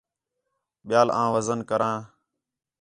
[0.87, 1.97] ٻِیال آں وزن کراں